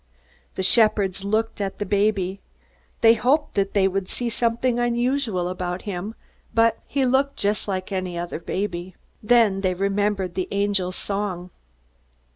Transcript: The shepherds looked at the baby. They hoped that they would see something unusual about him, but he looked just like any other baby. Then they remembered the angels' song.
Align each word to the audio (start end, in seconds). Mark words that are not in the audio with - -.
The 0.55 0.63
shepherds 0.63 1.23
looked 1.23 1.61
at 1.61 1.77
the 1.77 1.85
baby. 1.85 2.41
They 3.01 3.13
hoped 3.13 3.53
that 3.53 3.75
they 3.75 3.87
would 3.87 4.09
see 4.09 4.31
something 4.31 4.79
unusual 4.79 5.47
about 5.47 5.83
him, 5.83 6.15
but 6.55 6.79
he 6.87 7.05
looked 7.05 7.37
just 7.37 7.67
like 7.67 7.91
any 7.91 8.17
other 8.17 8.39
baby. 8.39 8.95
Then 9.21 9.61
they 9.61 9.75
remembered 9.75 10.33
the 10.33 10.47
angels' 10.49 10.95
song. 10.95 11.51